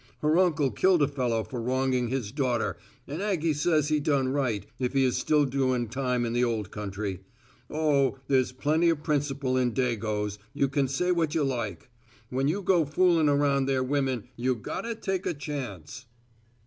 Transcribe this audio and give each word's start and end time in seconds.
Her 0.23 0.35
uncle 0.39 0.71
killed 0.71 1.03
a 1.03 1.07
fellow 1.07 1.43
for 1.43 1.61
wronging 1.61 2.07
his 2.07 2.31
daughter 2.31 2.75
and 3.07 3.21
Aggie 3.21 3.53
says 3.53 3.89
he 3.89 3.99
done 3.99 4.29
right, 4.29 4.65
if 4.79 4.93
he 4.93 5.03
is 5.03 5.15
still 5.15 5.45
doing 5.45 5.87
time 5.89 6.25
in 6.25 6.33
the 6.33 6.43
old 6.43 6.71
country. 6.71 7.19
Oh, 7.69 8.17
there's 8.27 8.51
plenty 8.51 8.89
of 8.89 9.03
principle 9.03 9.55
in 9.57 9.75
dagoes, 9.75 10.39
you 10.55 10.69
can 10.69 10.87
say 10.87 11.11
what 11.11 11.35
you 11.35 11.43
like. 11.43 11.91
When 12.31 12.47
you 12.47 12.63
go 12.63 12.83
foolin' 12.83 13.29
around 13.29 13.67
their 13.67 13.83
women 13.83 14.27
you 14.35 14.55
gotta 14.55 14.95
take 14.95 15.27
a 15.27 15.35
chance." 15.35 16.07